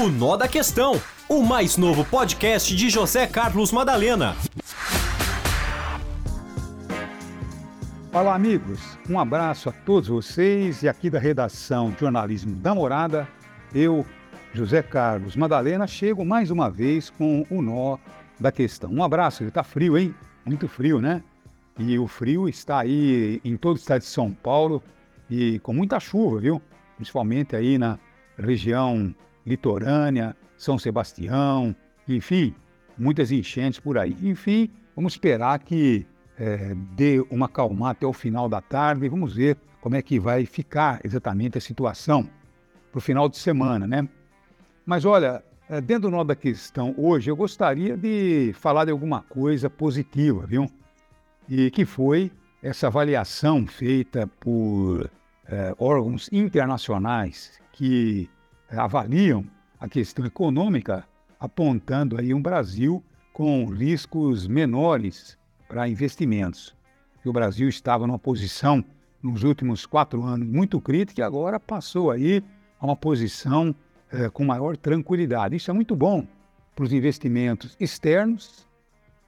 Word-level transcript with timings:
O 0.00 0.08
Nó 0.08 0.34
da 0.34 0.48
Questão, 0.48 0.98
o 1.28 1.42
mais 1.42 1.76
novo 1.76 2.06
podcast 2.06 2.74
de 2.74 2.88
José 2.88 3.26
Carlos 3.26 3.70
Madalena. 3.70 4.34
Olá, 8.10 8.34
amigos. 8.34 8.80
Um 9.10 9.20
abraço 9.20 9.68
a 9.68 9.72
todos 9.72 10.08
vocês 10.08 10.82
e 10.82 10.88
aqui 10.88 11.10
da 11.10 11.18
redação 11.18 11.94
Jornalismo 12.00 12.56
da 12.56 12.74
Morada, 12.74 13.28
eu, 13.74 14.06
José 14.54 14.82
Carlos 14.82 15.36
Madalena, 15.36 15.86
chego 15.86 16.24
mais 16.24 16.50
uma 16.50 16.70
vez 16.70 17.10
com 17.10 17.44
o 17.50 17.60
Nó 17.60 17.98
da 18.40 18.50
Questão. 18.50 18.90
Um 18.90 19.04
abraço, 19.04 19.42
ele 19.42 19.50
tá 19.50 19.62
frio, 19.62 19.98
hein? 19.98 20.14
Muito 20.46 20.66
frio, 20.66 20.98
né? 20.98 21.22
E 21.78 21.98
o 21.98 22.06
frio 22.06 22.48
está 22.48 22.78
aí 22.78 23.38
em 23.44 23.54
todo 23.54 23.76
o 23.76 23.78
estado 23.78 24.00
de 24.00 24.06
São 24.06 24.32
Paulo 24.32 24.82
e 25.28 25.58
com 25.58 25.74
muita 25.74 26.00
chuva, 26.00 26.40
viu? 26.40 26.62
Principalmente 26.96 27.54
aí 27.54 27.76
na 27.76 27.98
região 28.38 29.14
litorânea, 29.46 30.36
São 30.56 30.78
Sebastião, 30.78 31.74
enfim, 32.08 32.54
muitas 32.96 33.30
enchentes 33.32 33.80
por 33.80 33.98
aí. 33.98 34.16
Enfim, 34.22 34.70
vamos 34.94 35.14
esperar 35.14 35.58
que 35.58 36.06
é, 36.38 36.74
dê 36.96 37.24
uma 37.30 37.48
calma 37.48 37.90
até 37.90 38.06
o 38.06 38.12
final 38.12 38.48
da 38.48 38.60
tarde 38.60 39.04
e 39.04 39.08
vamos 39.08 39.34
ver 39.34 39.56
como 39.80 39.96
é 39.96 40.02
que 40.02 40.18
vai 40.18 40.44
ficar 40.44 41.00
exatamente 41.04 41.58
a 41.58 41.60
situação 41.60 42.28
para 42.90 42.98
o 42.98 43.00
final 43.00 43.28
de 43.28 43.38
semana, 43.38 43.86
né? 43.86 44.08
Mas 44.84 45.04
olha, 45.04 45.42
é, 45.68 45.80
dentro 45.80 46.10
do 46.10 46.10
nó 46.10 46.24
da 46.24 46.34
questão 46.34 46.94
hoje, 46.98 47.30
eu 47.30 47.36
gostaria 47.36 47.96
de 47.96 48.52
falar 48.54 48.84
de 48.84 48.90
alguma 48.90 49.22
coisa 49.22 49.70
positiva, 49.70 50.46
viu? 50.46 50.66
E 51.48 51.70
que 51.70 51.84
foi 51.84 52.30
essa 52.62 52.88
avaliação 52.88 53.66
feita 53.66 54.26
por 54.40 55.10
é, 55.46 55.74
órgãos 55.78 56.28
internacionais 56.32 57.58
que 57.72 58.28
avaliam 58.78 59.44
a 59.78 59.88
questão 59.88 60.24
econômica, 60.24 61.04
apontando 61.38 62.18
aí 62.18 62.32
um 62.34 62.42
Brasil 62.42 63.02
com 63.32 63.64
riscos 63.66 64.46
menores 64.46 65.38
para 65.68 65.88
investimentos. 65.88 66.74
O 67.24 67.32
Brasil 67.32 67.68
estava 67.68 68.06
numa 68.06 68.18
posição 68.18 68.84
nos 69.22 69.42
últimos 69.42 69.84
quatro 69.86 70.22
anos 70.22 70.48
muito 70.48 70.80
crítica 70.80 71.20
e 71.20 71.24
agora 71.24 71.60
passou 71.60 72.10
aí 72.10 72.42
a 72.78 72.86
uma 72.86 72.96
posição 72.96 73.74
eh, 74.10 74.28
com 74.30 74.44
maior 74.44 74.76
tranquilidade. 74.76 75.56
Isso 75.56 75.70
é 75.70 75.74
muito 75.74 75.94
bom 75.94 76.26
para 76.74 76.84
os 76.84 76.92
investimentos 76.92 77.76
externos 77.78 78.66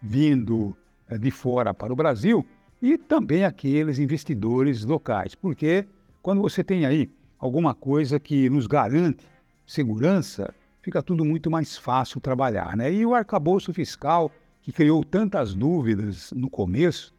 vindo 0.00 0.76
eh, 1.08 1.18
de 1.18 1.30
fora 1.30 1.74
para 1.74 1.92
o 1.92 1.96
Brasil 1.96 2.46
e 2.80 2.96
também 2.96 3.44
aqueles 3.44 3.98
investidores 3.98 4.84
locais, 4.84 5.34
porque 5.34 5.86
quando 6.22 6.40
você 6.40 6.64
tem 6.64 6.86
aí 6.86 7.10
alguma 7.40 7.74
coisa 7.74 8.20
que 8.20 8.50
nos 8.50 8.66
garante 8.66 9.26
segurança, 9.66 10.54
fica 10.82 11.02
tudo 11.02 11.24
muito 11.24 11.50
mais 11.50 11.76
fácil 11.76 12.20
trabalhar. 12.20 12.76
Né? 12.76 12.92
E 12.92 13.06
o 13.06 13.14
arcabouço 13.14 13.72
fiscal, 13.72 14.30
que 14.62 14.72
criou 14.72 15.02
tantas 15.02 15.54
dúvidas 15.54 16.32
no 16.32 16.50
começo, 16.50 17.14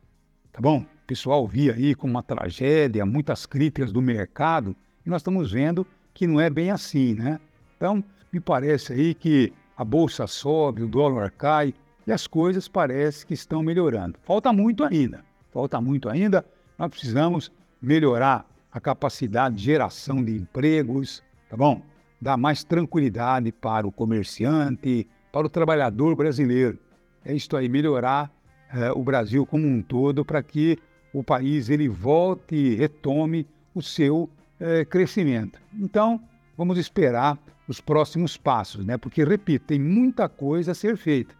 tá 0.52 0.62
bom? 0.62 0.82
O 0.82 1.08
pessoal 1.08 1.48
via 1.48 1.74
aí 1.74 1.96
como 1.96 2.12
uma 2.12 2.24
tragédia, 2.24 3.06
muitas 3.06 3.46
críticas 3.46 3.92
do 3.92 4.02
mercado, 4.02 4.76
e 5.06 5.10
nós 5.10 5.22
estamos 5.22 5.52
vendo 5.52 5.86
que 6.14 6.28
não 6.28 6.40
é 6.40 6.50
bem 6.50 6.70
assim, 6.70 7.16
né? 7.16 7.40
Então, 7.76 8.04
me 8.32 8.40
parece 8.40 8.94
aí 8.94 9.14
que 9.14 9.52
a 9.76 9.84
bolsa 9.84 10.28
sobe, 10.28 10.84
o 10.84 10.88
dólar 10.88 11.32
cai 11.32 11.74
e 12.06 12.12
as 12.12 12.28
coisas 12.28 12.68
parecem 12.68 13.28
que 13.28 13.34
estão 13.34 13.64
melhorando. 13.64 14.18
Falta 14.24 14.54
muito 14.54 14.84
ainda, 14.84 15.24
falta 15.52 15.82
muito 15.82 16.08
ainda. 16.08 16.46
Nós 16.78 16.90
precisamos 16.90 17.52
melhorar 17.82 18.46
a 18.72 18.80
capacidade 18.80 19.56
de 19.56 19.64
geração 19.64 20.24
de 20.24 20.36
empregos, 20.36 21.24
tá 21.50 21.58
bom? 21.58 21.82
Dar 22.20 22.38
mais 22.38 22.64
tranquilidade 22.64 23.52
para 23.52 23.88
o 23.88 23.92
comerciante, 23.92 25.08
para 25.32 25.48
o 25.48 25.50
trabalhador 25.50 26.16
brasileiro. 26.16 26.78
É 27.26 27.34
isto 27.34 27.58
aí, 27.58 27.68
melhorar 27.68 28.32
é, 28.74 28.92
o 28.92 29.04
Brasil 29.04 29.46
como 29.46 29.68
um 29.68 29.82
todo 29.82 30.24
para 30.24 30.42
que 30.42 30.78
o 31.14 31.24
país 31.24 31.70
ele 31.70 31.90
volte 31.90 32.56
e 32.56 32.76
retome 32.76 33.46
o 33.76 33.81
seu 33.81 34.30
é, 34.60 34.86
crescimento. 34.86 35.60
Então, 35.74 36.22
vamos 36.58 36.78
esperar 36.78 37.38
os 37.68 37.81
próximos 37.81 38.38
passos, 38.38 38.86
né? 38.86 38.98
Porque, 38.98 39.24
repito, 39.24 39.66
tem 39.66 39.80
muita 39.80 40.30
coisa 40.30 40.72
a 40.72 40.76
ser 40.76 40.98
feita, 40.98 41.34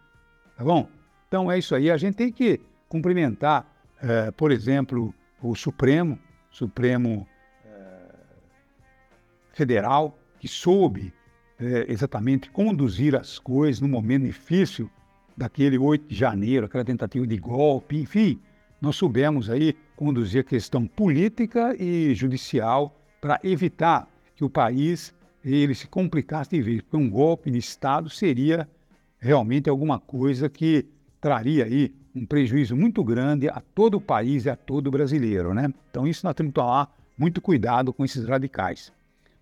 tá 0.56 0.64
bom? 0.64 0.88
Então 1.28 1.50
é 1.50 1.58
isso 1.58 1.74
aí. 1.74 1.90
A 1.90 1.96
gente 1.96 2.16
tem 2.16 2.30
que 2.30 2.60
cumprimentar, 2.88 3.66
é, 4.02 4.30
por 4.30 4.50
exemplo, 4.50 5.14
o 5.42 5.54
Supremo, 5.54 6.18
Supremo 6.52 7.26
eh, 7.64 8.14
Federal, 9.52 10.16
que 10.38 10.46
soube 10.46 11.12
eh, 11.58 11.86
exatamente 11.88 12.50
conduzir 12.50 13.16
as 13.16 13.38
coisas 13.38 13.80
no 13.80 13.88
momento 13.88 14.26
difícil 14.26 14.88
daquele 15.36 15.78
8 15.78 16.06
de 16.06 16.14
janeiro, 16.14 16.66
aquela 16.66 16.84
tentativa 16.84 17.26
de 17.26 17.38
golpe, 17.38 17.96
enfim, 17.96 18.38
nós 18.80 18.96
soubemos 18.96 19.48
aí 19.48 19.74
conduzir 19.96 20.42
a 20.42 20.44
questão 20.44 20.86
política 20.86 21.74
e 21.80 22.14
judicial 22.14 22.94
para 23.20 23.40
evitar 23.42 24.08
que 24.36 24.44
o 24.44 24.50
país 24.50 25.14
ele 25.44 25.74
se 25.74 25.86
complicasse 25.86 26.50
de 26.50 26.60
vez, 26.60 26.82
porque 26.82 26.96
um 26.96 27.08
golpe 27.08 27.50
de 27.50 27.58
Estado 27.58 28.10
seria 28.10 28.68
realmente 29.18 29.70
alguma 29.70 29.98
coisa 29.98 30.48
que 30.50 30.86
traria 31.22 31.64
aí 31.64 31.94
um 32.14 32.26
prejuízo 32.26 32.76
muito 32.76 33.02
grande 33.02 33.48
a 33.48 33.62
todo 33.74 33.96
o 33.96 34.00
país 34.00 34.44
e 34.44 34.50
a 34.50 34.56
todo 34.56 34.88
o 34.88 34.90
brasileiro, 34.90 35.54
né? 35.54 35.72
Então 35.88 36.06
isso 36.06 36.26
nós 36.26 36.34
temos 36.34 36.50
que 36.50 36.56
tomar 36.56 36.94
muito 37.16 37.40
cuidado 37.40 37.92
com 37.92 38.04
esses 38.04 38.26
radicais. 38.26 38.92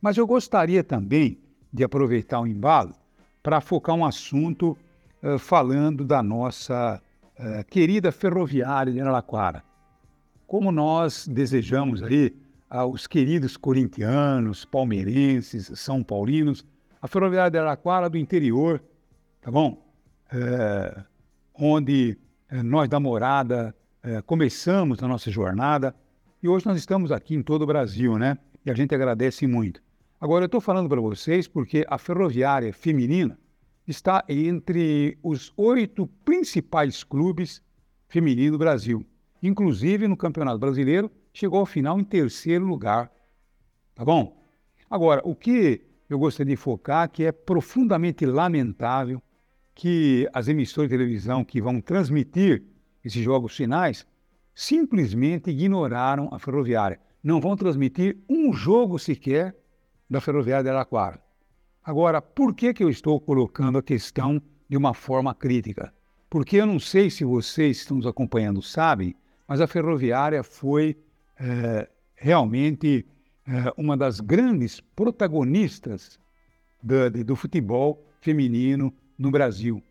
Mas 0.01 0.19
eu 0.19 0.27
gostaria 0.27 0.85
também 0.85 1.39
de 1.73 1.83
aproveitar 1.83 2.39
o 2.39 2.47
embalo 2.47 2.95
para 3.43 3.63
focar 3.63 3.97
um 3.97 4.05
assunto 4.05 4.77
uh, 5.23 5.39
falando 5.39 6.05
da 6.05 6.23
nossa 6.23 7.01
uh, 7.39 7.65
querida 7.65 8.13
ferroviária 8.13 8.93
de 8.93 9.01
Araraquara. 9.01 9.65
Como 10.47 10.71
nós 10.71 11.27
desejamos 11.27 12.03
aí 12.03 12.37
aos 12.69 13.07
queridos 13.07 13.57
corintianos, 13.57 14.67
palmeirenses, 14.67 15.73
são 15.77 16.03
paulinos, 16.03 16.65
a 17.01 17.09
ferroviária 17.09 17.51
de 17.51 17.59
Araraquara 17.59 18.11
do 18.11 18.19
interior, 18.19 18.83
tá 19.41 19.51
bom? 19.51 19.83
Uh, 20.31 21.10
onde 21.61 22.17
é, 22.49 22.63
nós 22.63 22.89
da 22.89 22.99
Morada 22.99 23.75
é, 24.03 24.23
começamos 24.23 25.03
a 25.03 25.07
nossa 25.07 25.31
jornada 25.31 25.95
e 26.43 26.49
hoje 26.49 26.65
nós 26.65 26.79
estamos 26.79 27.13
aqui 27.13 27.35
em 27.35 27.43
todo 27.43 27.63
o 27.63 27.67
Brasil, 27.67 28.19
né? 28.19 28.39
E 28.65 28.71
a 28.71 28.75
gente 28.75 28.95
agradece 28.95 29.47
muito. 29.47 29.83
Agora, 30.19 30.45
eu 30.45 30.47
estou 30.47 30.61
falando 30.61 30.89
para 30.89 31.01
vocês 31.01 31.47
porque 31.47 31.85
a 31.89 31.99
ferroviária 31.99 32.73
feminina 32.73 33.39
está 33.87 34.25
entre 34.27 35.19
os 35.23 35.53
oito 35.57 36.07
principais 36.25 37.05
clubes 37.05 37.63
femininos 38.09 38.53
do 38.53 38.59
Brasil. 38.59 39.05
Inclusive, 39.43 40.09
no 40.09 40.17
Campeonato 40.17 40.59
Brasileiro, 40.59 41.11
chegou 41.33 41.61
ao 41.61 41.67
final 41.67 42.01
em 42.01 42.05
terceiro 42.05 42.65
lugar. 42.65 43.11
Tá 43.95 44.05
bom? 44.05 44.43
Agora, 44.89 45.21
o 45.25 45.35
que 45.35 45.83
eu 46.09 46.19
gostaria 46.19 46.55
de 46.55 46.61
focar, 46.61 47.11
que 47.11 47.25
é 47.25 47.33
profundamente 47.33 48.25
lamentável, 48.25 49.23
que 49.81 50.29
as 50.35 50.47
emissoras 50.47 50.91
de 50.91 50.95
televisão 50.99 51.43
que 51.43 51.59
vão 51.59 51.81
transmitir 51.81 52.63
esses 53.03 53.23
jogos 53.23 53.57
finais 53.57 54.07
simplesmente 54.55 55.49
ignoraram 55.49 56.29
a 56.33 56.39
ferroviária. 56.39 57.01
Não 57.25 57.41
vão 57.41 57.57
transmitir 57.57 58.19
um 58.29 58.53
jogo 58.53 58.99
sequer 58.99 59.57
da 60.09 60.21
ferroviária 60.21 60.65
de 60.65 60.69
Araquara. 60.69 61.19
Agora, 61.83 62.21
por 62.21 62.55
que, 62.55 62.75
que 62.75 62.85
eu 62.85 62.91
estou 62.91 63.19
colocando 63.19 63.79
a 63.79 63.83
questão 63.83 64.43
de 64.69 64.77
uma 64.77 64.93
forma 64.93 65.35
crítica? 65.35 65.95
Porque 66.29 66.57
eu 66.57 66.67
não 66.67 66.79
sei 66.79 67.09
se 67.09 67.25
vocês 67.25 67.79
que 67.79 67.83
estão 67.85 67.97
nos 67.97 68.07
acompanhando 68.07 68.61
sabem, 68.61 69.15
mas 69.49 69.63
a 69.63 69.67
ferroviária 69.67 70.43
foi 70.43 70.95
é, 71.39 71.89
realmente 72.17 73.07
é, 73.49 73.73
uma 73.79 73.97
das 73.97 74.21
grandes 74.21 74.79
protagonistas 74.95 76.21
do, 76.83 77.25
do 77.25 77.35
futebol 77.35 78.05
feminino 78.21 78.93
no 79.21 79.31
Brasil. 79.31 79.83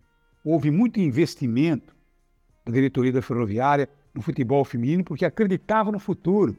Houve 0.43 0.71
muito 0.71 0.99
investimento 0.99 1.95
da 2.65 2.71
diretoria 2.71 3.11
da 3.11 3.21
Ferroviária 3.21 3.87
no 4.13 4.21
futebol 4.23 4.65
feminino 4.65 5.03
porque 5.03 5.23
acreditava 5.23 5.91
no 5.91 5.99
futuro. 5.99 6.57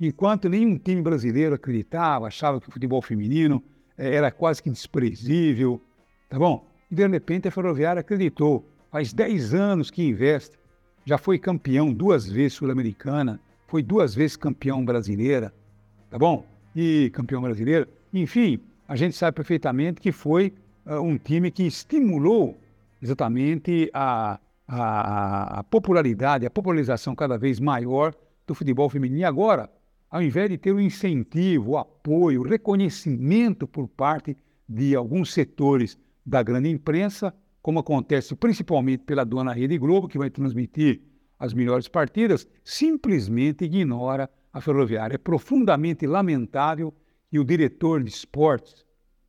Enquanto 0.00 0.48
nenhum 0.48 0.76
time 0.76 1.00
brasileiro 1.00 1.54
acreditava, 1.54 2.26
achava 2.26 2.60
que 2.60 2.68
o 2.68 2.72
futebol 2.72 3.00
feminino 3.00 3.62
eh, 3.96 4.14
era 4.16 4.32
quase 4.32 4.62
que 4.62 4.68
desprezível, 4.68 5.80
tá 6.28 6.38
bom? 6.38 6.66
E 6.90 6.94
de 6.94 7.06
repente 7.06 7.46
a 7.46 7.50
Ferroviária 7.50 8.00
acreditou. 8.00 8.68
Faz 8.90 9.12
10 9.12 9.54
anos 9.54 9.90
que 9.90 10.02
investe, 10.02 10.58
já 11.04 11.18
foi 11.18 11.38
campeão 11.38 11.92
duas 11.92 12.28
vezes 12.28 12.54
sul-americana, 12.54 13.40
foi 13.66 13.82
duas 13.82 14.14
vezes 14.14 14.36
campeão 14.36 14.84
brasileira, 14.84 15.54
tá 16.10 16.18
bom? 16.18 16.44
E 16.74 17.10
campeão 17.12 17.42
brasileiro. 17.42 17.86
Enfim, 18.12 18.60
a 18.88 18.96
gente 18.96 19.14
sabe 19.14 19.34
perfeitamente 19.34 20.00
que 20.00 20.10
foi 20.10 20.54
um 20.96 21.18
time 21.18 21.50
que 21.50 21.64
estimulou 21.64 22.58
exatamente 23.00 23.90
a, 23.92 24.40
a, 24.66 25.58
a, 25.60 25.64
popularidade, 25.64 26.46
a 26.46 26.50
popularização 26.50 27.14
cada 27.14 27.36
vez 27.36 27.60
maior 27.60 28.14
do 28.46 28.54
futebol 28.54 28.88
feminino. 28.88 29.20
E 29.20 29.24
agora, 29.24 29.70
ao 30.10 30.22
invés 30.22 30.48
de 30.48 30.56
ter 30.56 30.72
o 30.72 30.80
incentivo, 30.80 31.72
o 31.72 31.78
apoio, 31.78 32.40
o 32.40 32.48
reconhecimento 32.48 33.66
por 33.66 33.86
parte 33.88 34.36
de 34.68 34.96
alguns 34.96 35.32
setores 35.32 35.98
da 36.24 36.42
grande 36.42 36.70
imprensa, 36.70 37.34
como 37.62 37.78
acontece 37.78 38.34
principalmente 38.34 39.04
pela 39.04 39.24
dona 39.24 39.52
Rede 39.52 39.78
Globo, 39.78 40.08
que 40.08 40.18
vai 40.18 40.30
transmitir 40.30 41.02
as 41.38 41.54
melhores 41.54 41.86
partidas, 41.86 42.48
simplesmente 42.64 43.64
ignora 43.64 44.28
a 44.52 44.60
Ferroviária. 44.60 45.14
É 45.14 45.18
profundamente 45.18 46.06
lamentável 46.06 46.92
que 47.30 47.38
o 47.38 47.44
diretor 47.44 48.02
de 48.02 48.10
esportes 48.10 48.87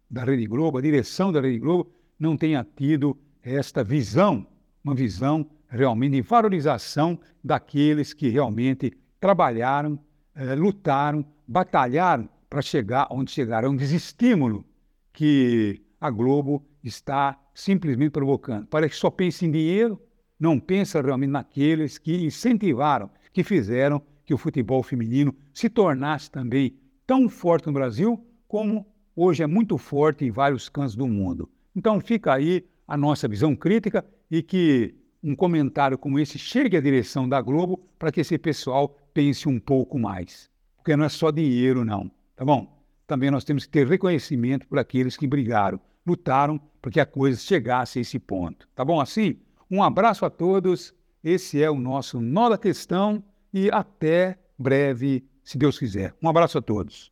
da 0.09 0.23
Rede 0.23 0.45
Globo, 0.47 0.77
a 0.77 0.81
direção 0.81 1.31
da 1.31 1.39
Rede 1.39 1.59
Globo, 1.59 1.91
não 2.19 2.35
tenha 2.35 2.65
tido 2.75 3.17
esta 3.43 3.83
visão, 3.83 4.45
uma 4.83 4.95
visão 4.95 5.49
realmente 5.69 6.13
de 6.13 6.21
valorização 6.21 7.19
daqueles 7.43 8.13
que 8.13 8.29
realmente 8.29 8.91
trabalharam, 9.19 9.99
eh, 10.35 10.55
lutaram, 10.55 11.23
batalharam 11.47 12.27
para 12.49 12.61
chegar 12.61 13.07
onde 13.11 13.31
chegaram. 13.31 13.67
É 13.67 13.71
um 13.71 13.75
desestímulo 13.75 14.65
que 15.13 15.81
a 16.01 16.09
Globo 16.09 16.65
está 16.83 17.39
simplesmente 17.53 18.11
provocando. 18.11 18.65
Parece 18.67 18.93
que 18.95 18.99
só 18.99 19.09
pensa 19.09 19.45
em 19.45 19.51
dinheiro, 19.51 20.01
não 20.39 20.59
pensa 20.59 21.01
realmente 21.01 21.31
naqueles 21.31 21.97
que 21.97 22.25
incentivaram, 22.25 23.09
que 23.31 23.43
fizeram 23.43 24.01
que 24.25 24.33
o 24.33 24.37
futebol 24.37 24.81
feminino 24.81 25.35
se 25.53 25.69
tornasse 25.69 26.31
também 26.31 26.77
tão 27.05 27.27
forte 27.27 27.67
no 27.67 27.73
Brasil 27.73 28.23
como 28.47 28.85
hoje 29.21 29.43
é 29.43 29.47
muito 29.47 29.77
forte 29.77 30.23
em 30.23 30.31
vários 30.31 30.69
cantos 30.69 30.95
do 30.95 31.05
mundo. 31.05 31.49
Então 31.75 31.99
fica 31.99 32.33
aí 32.33 32.65
a 32.87 32.95
nossa 32.95 33.27
visão 33.27 33.53
crítica 33.55 34.05
e 34.31 34.41
que 34.41 34.95
um 35.21 35.35
comentário 35.35 35.97
como 35.97 36.17
esse 36.17 36.39
chegue 36.39 36.77
à 36.77 36.81
direção 36.81 37.27
da 37.27 37.41
Globo 37.41 37.77
para 37.99 38.11
que 38.11 38.21
esse 38.21 38.37
pessoal 38.37 38.97
pense 39.13 39.49
um 39.49 39.59
pouco 39.59 39.99
mais. 39.99 40.49
Porque 40.77 40.95
não 40.95 41.03
é 41.03 41.09
só 41.09 41.31
dinheiro, 41.31 41.83
não. 41.83 42.09
Tá 42.33 42.45
bom? 42.45 42.81
Também 43.05 43.29
nós 43.29 43.43
temos 43.43 43.65
que 43.65 43.71
ter 43.71 43.85
reconhecimento 43.85 44.65
por 44.67 44.79
aqueles 44.79 45.17
que 45.17 45.27
brigaram, 45.27 45.79
lutaram 46.07 46.59
para 46.81 46.91
que 46.91 46.99
a 47.01 47.05
coisa 47.05 47.37
chegasse 47.37 47.99
a 47.99 48.01
esse 48.01 48.17
ponto. 48.17 48.69
Tá 48.73 48.85
bom 48.85 49.01
assim? 49.01 49.37
Um 49.69 49.83
abraço 49.83 50.25
a 50.25 50.29
todos. 50.29 50.93
Esse 51.21 51.61
é 51.61 51.69
o 51.69 51.77
nosso 51.77 52.21
Nó 52.21 52.47
da 52.47 52.57
Questão 52.57 53.21
e 53.53 53.69
até 53.69 54.39
breve, 54.57 55.25
se 55.43 55.57
Deus 55.57 55.77
quiser. 55.77 56.15
Um 56.23 56.29
abraço 56.29 56.57
a 56.57 56.61
todos. 56.61 57.11